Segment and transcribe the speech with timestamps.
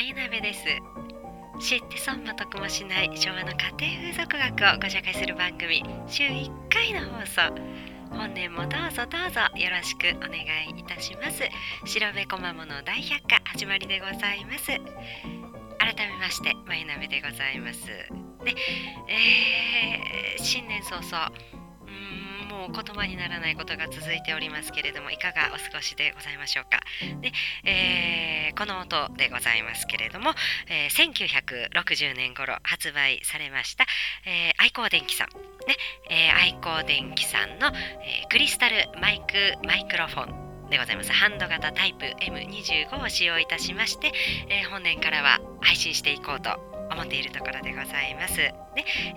[0.00, 0.60] ゆ鍋です。
[1.58, 7.86] 知って損も得もしない昭和の家庭風俗学をご紹介する番組週1回の放送。
[8.10, 11.42] 本年もどうぞどうぞよろしくお願いいたします。
[11.86, 14.66] 白べこまもの大百科始まりでございます。
[14.66, 17.86] 改めましてまゆ鍋でございます。
[17.86, 18.54] で、
[19.08, 21.32] えー、新年早々
[22.56, 26.80] もう言葉にならないことが続いておりますけれどもいかがお過ごしでございましょうか。
[27.20, 27.32] で、
[27.64, 30.32] えーこの音でございますけれども、
[30.68, 33.84] えー1960年頃発売されました、
[34.24, 35.28] えー愛光電機さん。
[35.28, 35.76] ね、
[36.08, 41.12] えー愛光電機さんの、えークリスタルマイクマイクロフォンでございます。
[41.12, 44.12] ハンド型タイプ M25 を使用いたしまして、
[44.48, 48.36] えー本年からは配信していこうと思っているところでございます。
[48.36, 48.52] で、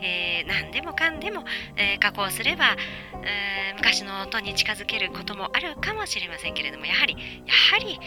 [0.01, 1.43] えー何でもかんでも、
[1.75, 2.75] えー加工すれば、
[3.23, 7.19] えー昔の音に近づけることもあるかもしれませんけれどもやはりや
[7.71, 7.99] はり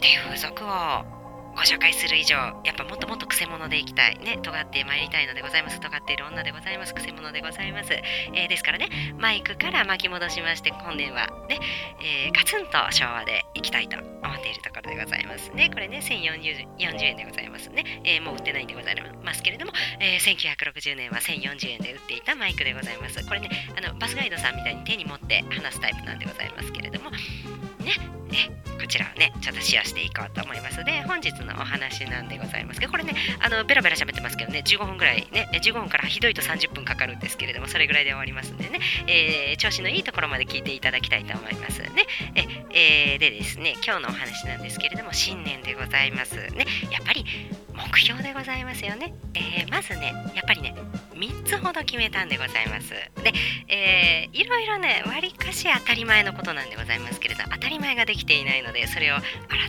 [0.00, 1.23] 家庭風俗を
[1.54, 4.18] ご紹介する以上やっぱもっともっとくせ者でいきたい。
[4.18, 5.80] ね尖ってまいりたいのでございます。
[5.80, 6.94] 尖っている女でございます。
[6.94, 8.88] くせ者でございます、えーですからね
[9.18, 11.58] マイクから巻き戻しまして本年はね、
[12.00, 15.70] えーガツンと昭和でいきたいと思っているところでございますね。
[15.72, 19.42] これね1040円でございますね、えーもう売ってないんでございます。
[19.42, 23.24] けれども、えー1960年は1040円で売っていたマイクでございます。
[23.26, 27.10] これねあのバスガイドさんみたいに手に持って話すタイプなんでございますけれども。
[27.10, 27.92] ね
[28.32, 30.82] えこちらをねちょっと使用していこうと思います。
[30.84, 41.88] で本日のお話なんでございますけどこれねあのベラベラ喋ってますけどね15分ぐらいね15分からひどいと30分かかるんですけれどもそれぐらいで終わりますんでね、えー調子のいいところまで聞いていただきたいと思いますね。
[42.34, 46.66] ええーでですね今日のお話なんですけれども新年でございますね。
[46.90, 47.24] やっぱり
[47.72, 50.74] 目標でございますよね、えーまずねやっぱりね
[51.14, 52.90] 3つほど決めたんでございます。
[52.90, 53.32] で、
[53.68, 59.16] えーいろいろねわりかし当たり前のことなんでございますけれど当たり前ができていないのでそれを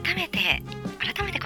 [0.03, 0.34] 改めて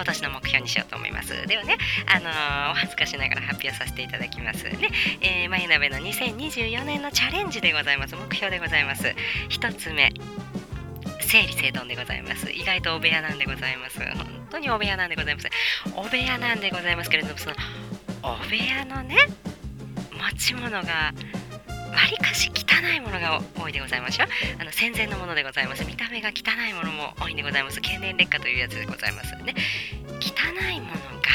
[0.00, 1.46] 今年の目標にしようと思います。
[1.46, 4.88] ではねあのーお恥ずかしながら発表させていただきますね。
[5.20, 8.16] えー、マイナベの2024年のチャレンジでございます。
[8.16, 9.14] 目標でございます。
[9.50, 10.10] 1つ目
[11.20, 12.50] 整理整頓でございます。
[12.50, 14.00] 意外とお部屋なんでございます。
[14.00, 15.48] 本当にお部屋なんでございます。
[15.94, 17.56] お部屋なんでございますけれどもその
[18.22, 19.16] お部屋のね
[20.32, 21.12] 持ち物が
[21.90, 24.24] わりかし汚いものが多いでございましょ
[24.58, 25.84] あの戦前のものでございます。
[25.84, 27.80] 見た目が汚いものも多いんでございます。
[27.80, 29.54] 経年劣化というやつでございますね。
[30.20, 31.30] 汚いものが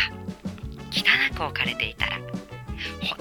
[0.91, 3.17] 汚く置かれていたら本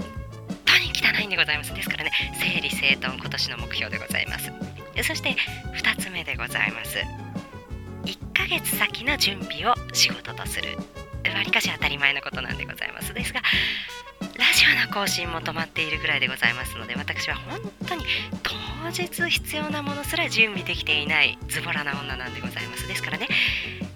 [0.65, 1.75] 当に汚いんでございます。
[1.75, 4.53] ですからね整理整頓今年の目標でございます。
[5.03, 5.37] そして
[5.75, 6.99] 2つ目でございます。
[8.05, 10.77] 1ヶ月先の準備を仕事とする。
[11.35, 13.13] わりかし当たり前のことなんでございます。
[13.13, 13.41] ですが
[14.37, 18.05] ラジオの更新も止まっているぐらいでございますので私は本当に
[18.43, 22.87] 当日必要なものすら準備できていないズボラな女なんでございます。
[22.87, 23.29] ですからね、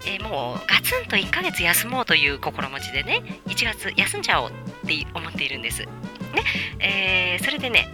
[0.05, 5.81] えーもうガツンと1ヶ月休もうという心持ちでね1月休んじゃおうって思っているんです。
[5.81, 5.87] ね、
[6.79, 7.87] えーそれでね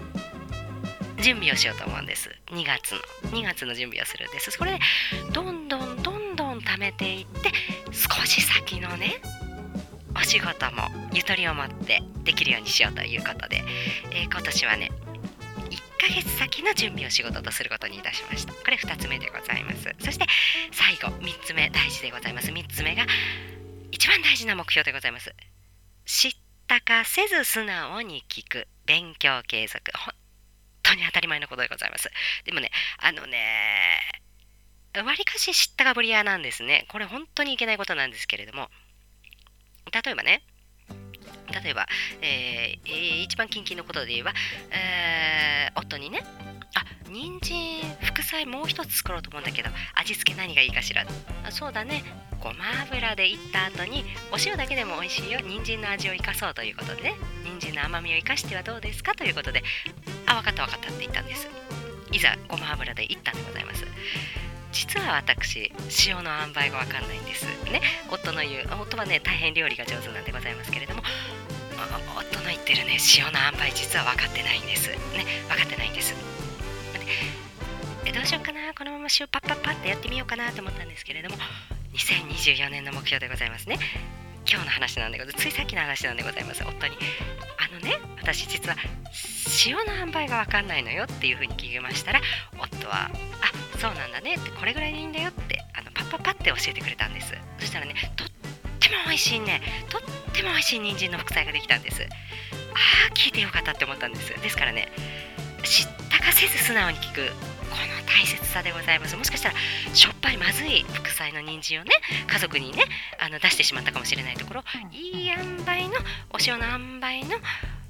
[1.21, 2.29] 準備をしようと思うんです。
[2.47, 4.57] 2月の2月の準備をするんです。
[4.57, 4.79] これで
[5.33, 7.51] どんどんどんどん貯めていって
[7.91, 9.15] 少し先のね
[10.15, 10.83] お仕事も
[11.13, 13.63] ゆとりを持ってできるようにしようということで、
[14.11, 14.91] えー今年はね
[15.69, 18.53] 1ヶ月先の準備を仕事とすることにいたしました。
[18.53, 19.89] これ2つ目でございます。
[19.99, 20.25] そして
[20.71, 22.51] 最後3つ目大事でございます。
[22.51, 23.05] 3つ目が
[23.91, 25.33] 一番大事な目標でございます。
[26.05, 26.31] 知っ
[26.67, 29.91] たかせず素直に聞く勉強継続。
[29.97, 30.13] 本
[30.83, 32.09] 当に当たり前のことでございます。
[32.45, 33.37] でもねあのね
[35.03, 36.85] わりかし知ったかぶり屋なんですね。
[36.89, 38.69] これ本当にいけないことなんですけれども
[39.91, 40.41] 例えばね
[41.63, 41.87] 例えば、
[42.21, 44.33] えー一番近々のことで言えば、
[44.71, 46.23] えー夫にね
[46.75, 51.05] あ人参副菜もう一つ作ろうと思うんだけど味付け何がいいかしら
[51.51, 52.03] そうだね。
[52.41, 55.39] ごま油でいった後にお塩だけでも美味しいよ。
[55.39, 57.15] 人参の味を生かそうということでね。
[57.43, 59.15] 人参の甘みを生かしてはどうですか？
[59.15, 59.63] ということで
[60.27, 61.47] あ分かった分かったって言ったんです。
[62.11, 63.85] いざごま油でいったんでございます。
[64.75, 65.71] 実は私
[66.05, 67.45] 塩の塩梅が分かんないんです。
[67.71, 67.81] ね
[68.11, 71.01] 夫の言う夫はね大変料理が上手なんでございますけれども
[72.19, 74.89] 夫の言ってるね塩の塩梅実は分かってないんです。
[74.89, 76.13] ね分かってないんです。
[78.05, 81.37] えどうしようかなこのまま塩パッパッパってやってみようかなと思ったんですけれども
[81.93, 83.79] 2024年の目標でございますね。
[84.45, 85.47] 今日の話なんでございます。
[85.47, 86.97] ついさっきの話なんでございます夫に。
[87.57, 88.75] あのね私実は
[89.65, 92.21] 塩の塩梅が分かんないのよっていうふうに聞きましたら
[92.59, 93.09] 夫は
[93.41, 97.35] あそうなんだねってこれぐらいでいいんだよってあのパッパッパって教えてくれたんです。
[97.59, 98.27] そしたらねとっ
[98.79, 99.61] ても美味しいね。
[99.89, 100.01] とっ
[100.33, 102.01] ても美味しい人参の副菜ができたんです。
[102.01, 102.07] あ
[103.11, 104.33] あ聞いてよかったって思ったんです。
[104.41, 104.91] ですからね
[105.63, 107.29] 知ったかせず素直に聞く
[107.69, 109.15] この大切さでございます。
[109.15, 109.55] もしかしたら
[109.93, 111.91] しょっぱいまずい副菜の人参をね
[112.25, 112.85] 家族にね
[113.19, 115.93] あの出してしまったかもしれないところいい塩梅の
[116.33, 117.37] お塩の塩梅の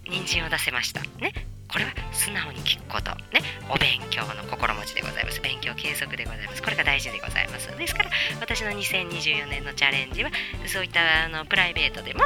[0.04, 1.02] 人参を出せました。
[1.22, 1.32] ね
[1.76, 3.12] これは素直に聞くこと。
[3.36, 3.44] ね。
[3.68, 5.42] お勉強の心持ちでございます。
[5.42, 6.64] 勉強継続でございます。
[6.64, 7.68] これが大事でございます。
[7.68, 10.32] ですから私の2024年のチャレンジは
[10.68, 12.24] そういったあのプライベートでも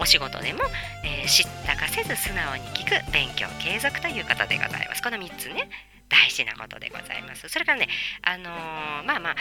[0.00, 0.64] お仕事でも、
[1.04, 5.00] えー、知ったかせず素直に聞く勉強継続ということでございます。
[5.00, 5.70] この3つね
[6.08, 7.48] 大事なことでございます。
[7.48, 7.88] それからね、
[8.22, 9.34] あのー、まあまあ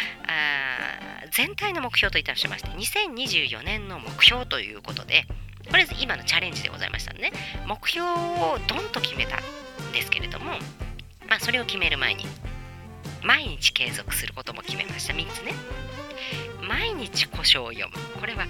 [1.24, 5.25] あ、全体の目標といたしまして、2024年の目標ということで、
[5.69, 7.31] これ今のチャレンジでございましたね。
[7.66, 10.52] 目標をドンと決めたんですけれども、
[11.30, 12.25] まあ、それを決める前に
[13.24, 15.14] 毎日継続することも決めました。
[15.14, 15.54] 3つね。
[16.68, 18.19] 毎日古書を読む。
[18.19, 18.46] これは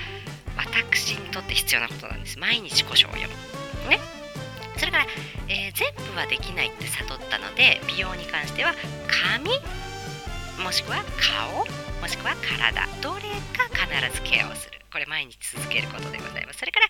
[0.58, 2.40] 私にとって必要なことなんです。
[2.40, 3.30] 毎日古書を読
[3.84, 3.90] む。
[3.90, 4.00] ね。
[4.78, 5.06] それから、
[5.50, 8.74] えー、全部はできないって悟ったので美容に関しては
[9.08, 9.50] 髪
[10.64, 11.66] もしくは顔
[12.02, 13.22] もしくは体どれ
[13.56, 14.77] か必ずケアをする。
[14.92, 16.88] これ毎日続けることでございますそれから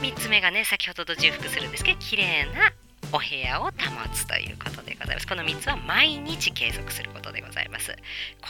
[0.00, 2.72] 3つ目がね先ほどと重複するんですけど綺麗な
[3.12, 3.70] お部屋を保
[4.14, 5.28] つということでございます。
[5.28, 7.94] この3つは毎日継続することでございます。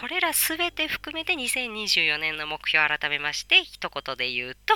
[0.01, 4.75] これらすべて含めて2024年の目標を改めまして一言で言うと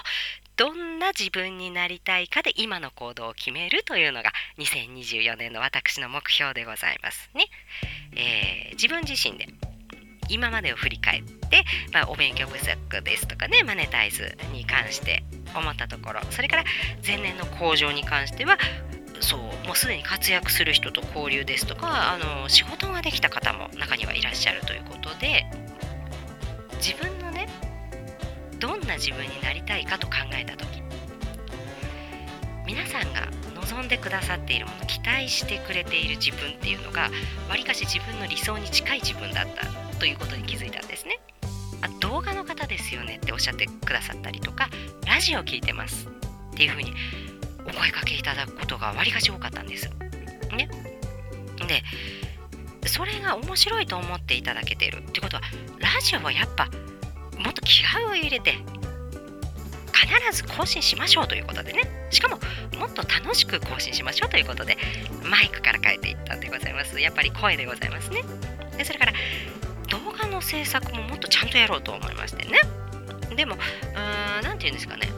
[0.56, 7.46] どんな自分になりたいかで今の行動を決めるというのが2024年の私の目標でございますね。
[8.16, 9.46] えー、自分自身で
[10.28, 15.24] 今までを振り返って、まあ、お勉強不足ですとかねマネタイズに関して
[15.54, 16.64] 思ったところそれから
[17.06, 18.58] 前年の向上に関しては
[19.20, 25.46] そうもうすでに活躍する人と交流ですとかあの仕事ができた方も中にはいらっしゃるということで
[26.76, 27.48] 自分のね
[28.58, 30.82] どんな自分になりたいかと考えた時
[32.66, 33.28] 皆さんが
[33.60, 37.10] 望んでくださっているもの期待してくれている自分っていうのが
[37.48, 39.85] わりかし自分の理想に近い自分だった。
[39.98, 41.18] ということに気づいたんですね。
[41.82, 44.68] あ動画の方ですよねっておっしゃってくださったりとか
[45.06, 46.08] ラジオ聞いてます。
[46.52, 46.94] っていうふうに
[47.66, 49.90] お声かけいただくことがわりかし多かったんです。
[50.56, 50.68] ね。
[52.80, 54.98] でそれが面白いと思っていただけている。
[54.98, 55.42] ってことは
[55.78, 56.66] ラジオはやっぱ
[57.38, 58.54] もっと気合を入れて
[59.92, 61.82] 必ず更新しましょうということでね。
[62.10, 62.38] しかも
[62.78, 64.78] もっと楽しく更新しましょうということで
[65.24, 67.00] マイクから変えていったんでございます。
[67.00, 68.22] やっぱり声でございますね。
[68.78, 69.12] でそれから
[70.36, 72.58] の制作ももっとちゃんとやろうと思いましてね。
[73.34, 73.56] でも
[74.42, 75.08] 何て言うんですかね。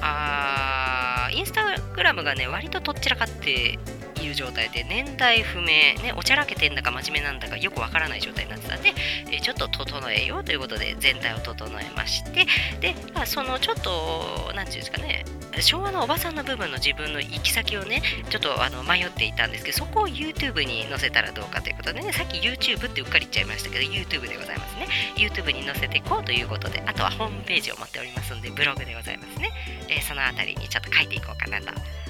[0.00, 3.78] あインスタグラムがね割ととっちらかって
[4.22, 8.94] いる状態で年代不明、ね、おちゃらけてんだか真面目なんだかよくわからない状態になってたんで、
[9.30, 12.46] えちょっと整えようということで全体を整えまして
[12.80, 15.24] で、まあ、そのちょっと何て言うんですかね
[15.58, 24.88] 昭和のおばさんの部分の自分の行き先をねちょっとあの迷っていたんですけどそこを YouTube に載せたらどうかということでねさっき YouTube ってうっかり言っちゃいましたけど YouTube でございますね。
[25.16, 29.50] YouTube に載せていこうということであとはホームページを持っておりますんでブログでございますね、
[29.88, 31.66] えー、そのあたりにちょっと書いていこうかなと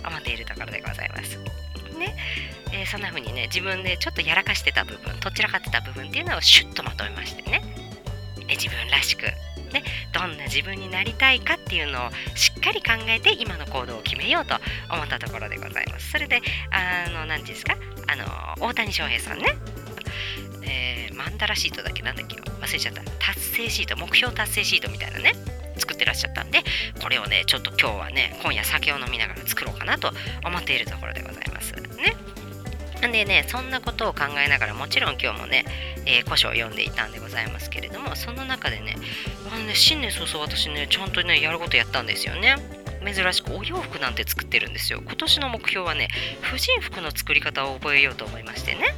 [0.07, 1.39] 思っているところでございます。
[1.99, 2.17] ね、
[2.73, 7.63] えー、そんな風にね自分でちょっとやらかしてた部分とっちらかってた部分っていうのをシュッとまとめましてね。
[8.47, 9.25] で自分らしく
[9.71, 9.83] ね、
[10.13, 14.55] どんな自分になりたいかっていうのをしっかり考えて今の行動を決めようと
[14.93, 16.11] 思ったところでございます。
[16.11, 16.41] それで、
[16.71, 17.77] あの、何ですか、
[18.07, 18.25] あの、
[18.67, 19.47] 大谷翔平さんね、
[20.63, 22.37] えー、マンダラシートだっけなんだっけ？
[22.37, 23.03] 忘れちゃった。
[23.19, 25.33] 達成シート、目標達成シートみたいなね、
[25.77, 26.63] 作ってらっしゃったんで、
[27.03, 30.13] これをね、ちょっと今日はね、今夜酒を飲みながら作ろうかなと
[30.45, 31.50] 思っているところでございます。
[33.09, 33.13] ん。
[33.13, 35.65] でね、そんなことを考えながら、もちろん今日もね、
[36.07, 38.97] えー、古書を読んでいたんでございますけれども、その中でね、
[39.53, 42.57] あのね新年早々私ね、ちゃんとね、やることやったんですよね。
[43.05, 45.01] 珍しくお洋服なんて作ってるんですよ。
[45.03, 46.09] 今年の目標はね、
[46.43, 48.95] 婦人服の作り方を覚えようと思いましてね。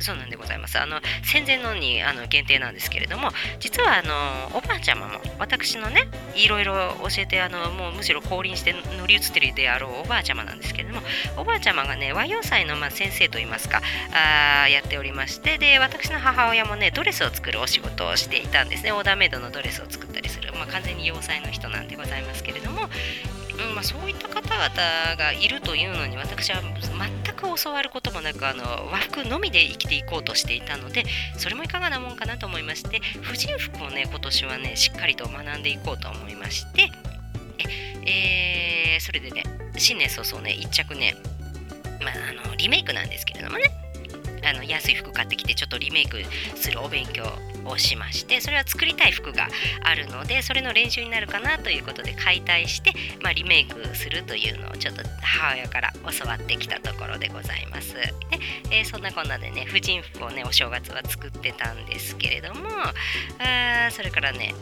[0.00, 0.78] そうなんでございます。
[0.78, 11.02] あの戦前のにあの限定なんですけれども、実はあのおばあちゃまも私のね、いろいろ教えてあのもうむしろ降臨して乗り移ってるであろうおばあちゃまなんですけれども、
[11.36, 18.92] おばあちゃまがね和洋祭のま先生といいますかあやっておりまして、で私の母親もねドレスを作るお仕事をしていたんですね。
[18.92, 22.88] オーダーメイドのドレスを作ったりする、まあ、完全に洋裁の人なんでございますけれども、
[23.58, 31.04] うんまあ、そういった方々がいるというのに私は全く教わることもなくあの和服のみで生きていこうとしていたので
[31.36, 36.90] それもいかがなもんかなと思いまして婦人服をね今年はねしっかりと学んでいこうと思いまして
[38.06, 39.42] えー、それでね
[39.76, 41.14] 新年早々ね1着ね、
[42.00, 43.87] まあ、あのリメイクなんですけれどもね。
[44.44, 46.22] あの安い服買ってきてちょっとリメイク
[46.54, 47.24] するお勉強
[47.64, 49.48] をしましてそれは作りたい服が
[49.82, 52.92] あるのでそれの練習になるかなということで解体して、
[53.22, 57.94] まあ、リメイクするというのをちょっと母親から教わってきたところでございます。
[57.94, 58.14] で
[58.70, 62.68] えー、そんなこんなでね婦人服をねお正月は作ってたんですけれども
[63.38, 64.54] あそれからね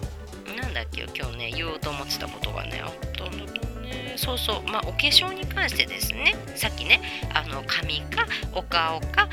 [0.56, 3.75] なんだっけ今日ね言おうと思ってたことがねあったんだけど
[4.16, 4.62] そうそう。
[4.70, 6.34] まあお化粧に関してですね。
[6.54, 7.00] さっきね
[7.34, 9.28] あの髪かお顔か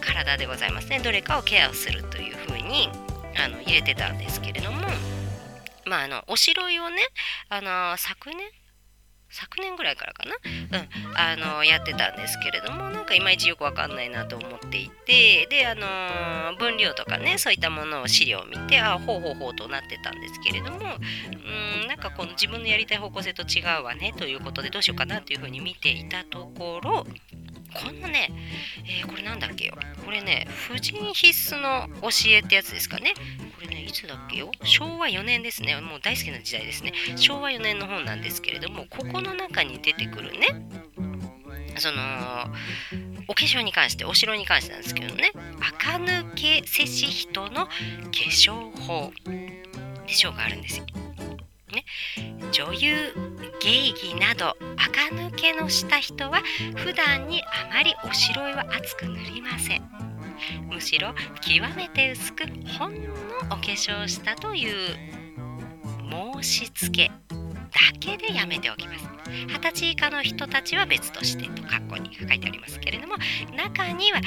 [0.00, 1.00] 体でございますね。
[1.00, 2.88] どれかをケアするというふうに
[3.36, 4.82] あの入れてたんですけれども。
[5.84, 7.02] まああのおしろいをね
[7.48, 8.38] あの昨年
[9.32, 27.06] 昨年ぐらいからかな、うん、あのやってたんですけれどもなんかいまいちよくわかんないなと思っていてであのー、分量とかねそういったものを資料を見てあほうほうほうとなってたんですけれどもうんなんかこの自分のやりたい方向性と違うわねということでどうしようかなというふうに見ていたところ
[27.74, 28.30] このね、
[28.84, 29.74] えー、これなんだっけよ？
[30.04, 33.14] これね婦人必須の教えってやつですかね？
[33.56, 34.50] これねいつだっけよ？
[34.64, 35.80] 昭和4年ですね。
[35.80, 36.92] もう大好きな時代ですね。
[37.16, 40.66] 昭和4年の本なんですけれどもここの中に出てくるね
[41.78, 42.00] その
[43.28, 45.32] お化粧に関してお城に関してなんですけどね。
[45.60, 47.70] 垢抜けせし人の化
[48.30, 49.12] 粧法
[50.06, 50.86] で章があるんですよ。
[51.72, 51.84] ね、
[52.52, 53.14] 女優
[53.62, 56.42] 芸妓など垢抜けのした人は
[56.76, 59.82] 普段にあまりおしろいは厚く塗りません。
[60.68, 62.44] むしろ極めて薄く
[62.78, 63.00] ほんの
[63.46, 64.96] お化粧したという
[66.34, 67.38] 申し付けだ
[68.00, 69.08] けでやめておきます。
[69.46, 73.14] 二十歳以下の人たちは別としてと括弧に書いてありますけれども
[73.56, 74.20] 中には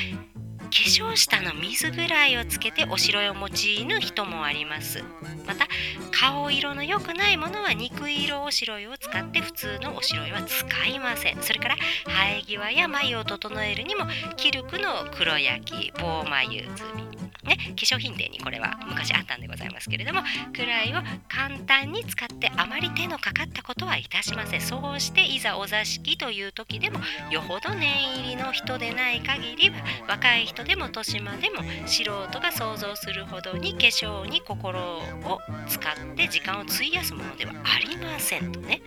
[0.72, 5.04] 粧下の水ぐらいをつけておしろいを用いぬ人もあります。
[5.46, 5.68] また
[6.12, 11.42] 顔色の良くないものは肉色おしろいを使って普通のおしろいは使いません。
[11.42, 14.06] それから生え際や眉を整えるにも
[14.38, 17.25] キルクの黒焼き棒眉摘み。
[17.46, 20.22] ね、化粧品店にこれは昔あったんでございますけれども
[20.54, 24.62] くらいを簡単に使ってあまり手のかかったことはいたしません。
[24.62, 27.00] そうしていざお座敷という時でも
[27.30, 29.76] よほど念入りの人でない限りは
[30.08, 38.82] 若い人でも年間でも素人が想像するほどに化粧に心を使って時間を費やすものではありませんとね。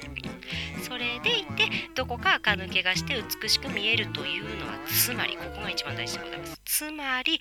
[0.82, 6.60] それでいてどこか垢抜けがして美しく見えるというのはつまりここが一番大事でございます。
[6.64, 7.38] つまり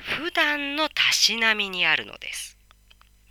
[0.00, 2.56] 普段のたしなみにあるのです。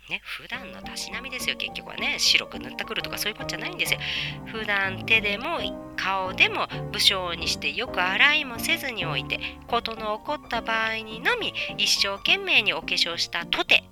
[0.08, 1.56] ね、普段のたしなみですよ。
[1.56, 4.00] 結局はね白く塗ってくるとかそういうことじゃないんですよ。
[4.46, 5.60] 普段手でも
[5.96, 13.84] 顔でも武将にしてよく洗いもせずにおいて事の起こった場合にのみ一生懸命にお化粧したとて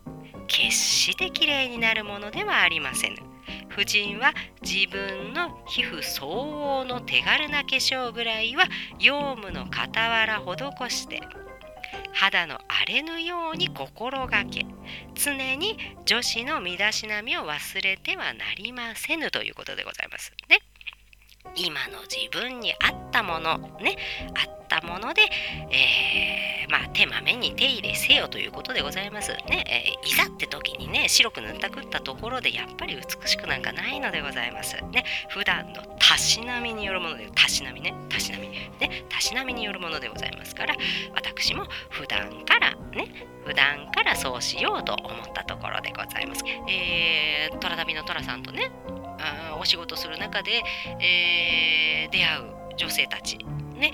[0.48, 3.16] 決して綺麗になるものではありません。
[3.68, 4.32] 婦人は
[4.62, 8.64] 自分の皮膚相応の手軽な化粧ぐらいは
[8.98, 11.20] 用務の傍ら施して
[12.12, 14.66] 肌の荒れぬように心がけ
[15.14, 20.58] 常に女子の身だしなみを忘れてはなりませぬということでございますね。
[21.54, 23.96] 今の自分に合ったものね
[24.34, 25.22] 合ったもので、
[25.70, 29.32] えー、まあ手まめに手入れせよということでございます。
[29.32, 34.76] ね、えー、いざって時にね白く塗ったくったところでやっぱり美しくなんかないのでございます。
[34.92, 38.48] ね普段のたしなみによるものでたしなみねたしなみ。
[38.48, 40.74] ねたしなみによるものでございますから
[41.14, 43.08] 私も普段からね
[43.44, 46.44] 普段からそうしようと思ったところでございます。
[46.68, 48.70] えー、トラダビのトラさんとね
[49.18, 50.62] あお仕事する中で、
[51.00, 52.42] えー、出会う
[52.76, 53.38] 女性たち。
[53.38, 53.92] ね。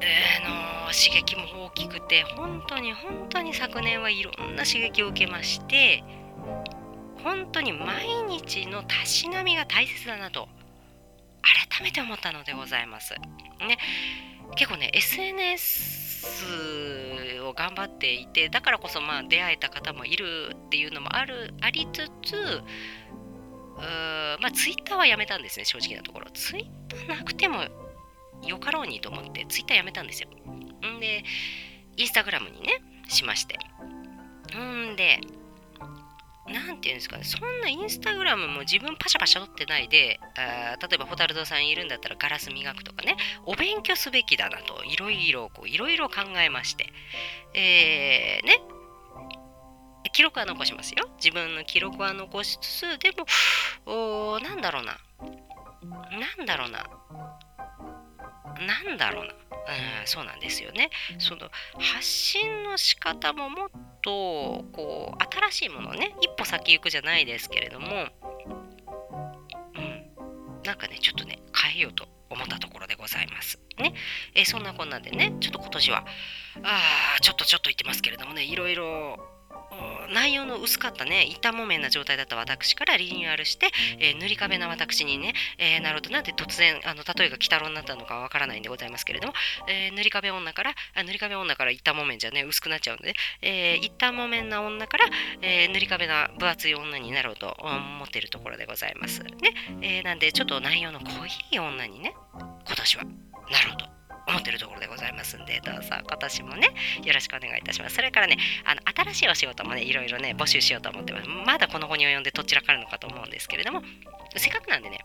[0.00, 6.04] えー、の刺激も大きくて本当に本当に昨年はいろんな刺激を受けまして
[7.24, 10.48] 本当に毎日のたしなみが大切だなと
[11.42, 13.14] 改めて思ったのでございます。
[13.14, 13.20] ね、
[14.56, 16.18] 結構ね SNS
[17.44, 26.30] を頑張っていてだからこそまあ出会えた方もいるっていうのもあるありつつーまあツイッターはやめたんですね正直なところ。
[26.32, 27.64] ツイッターなくても
[28.46, 30.28] よかろうにと思ってツイッターやめたんですよ。
[30.30, 31.24] んで
[31.96, 33.58] インスタグラムにねしまして。
[34.56, 35.20] んで
[36.50, 46.86] 何て言うんですかねそんなインスタグラムも自分パシャパシャ撮ってないであ例えばホタルドさんいるんだったらガラス磨くとかねお勉強すべきだなといろいろこういろいろ考えまして。
[47.54, 48.60] えー、ね
[50.12, 51.08] 記録は残しますよ。
[51.16, 53.26] 自分の記録は残しつつ、でも、
[53.86, 54.98] おなんだろうな。
[56.10, 56.84] なんだろうな。
[58.66, 59.32] なんだろうな。
[59.32, 60.90] うん、そうなんですよね。
[61.18, 63.68] その発信の仕方ももっ
[64.02, 70.02] とこう新しいものね一歩先行くじゃないですけれども、うん、
[70.64, 73.94] なんかねちょっとね変えようと思ったところでございますね、
[74.34, 76.04] え、そんなこんなでねちょっと今年は
[76.62, 79.18] あちょっとちょっと言ってますけれどもねいろいろ
[80.12, 89.34] 内容の薄かったね板もめんな状態だった私からリニューアルして、えー、塗り壁な私にね、えー、なるとなんで突然あの例えが鬼太郎になったのかわからないんでございますけれども、
[89.68, 95.04] えー、塗り壁女からあ塗り壁女から板もめんじゃね薄くなっちゃうんで、えー、板もめんな女から、
[95.42, 99.22] えー、塗り壁な分厚い女になろうと思ってるところでございます。
[99.22, 99.30] ね、
[99.82, 101.06] えー、なんでちょっと内容の濃
[101.52, 103.10] い女にね今年はな
[103.66, 103.97] ろうと。
[104.28, 106.68] 思ってるところでございますんで、どうぞ今年もね、
[107.04, 107.96] よろしくお願いいたします。
[107.96, 108.80] それからね、あの
[109.12, 111.28] 新しいお仕事もね、いろいろね、募集しようと思ってます。
[111.28, 113.82] まだこの後に及んでどちらかるのかと思うんですけれども、
[114.36, 115.04] せっかくなんでね、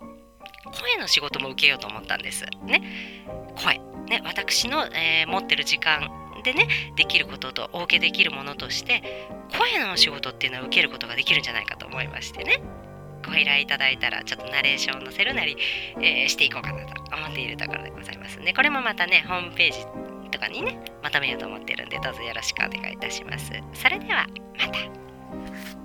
[0.72, 2.46] 声の仕事も受けようと思ったんです。
[2.66, 2.82] ね、
[3.56, 3.80] 声。
[4.10, 6.12] ね、私の、えー、持ってる時間
[6.44, 9.28] でねできることとお受けできるものとして
[9.58, 12.62] 声の仕事っていうのは受けることができるんじゃないかと思いましてね
[13.26, 15.58] ご依頼いただいたらちょっとナレーションを載せるなり、
[16.02, 18.54] えー、していこうかなと思っているところでございますね。
[18.54, 19.80] これもまたねホームページ
[20.32, 23.52] とかにねまとめようと思ってるんでどうぞよろしくお願いいたします。
[23.74, 24.28] それでは
[24.58, 25.83] また。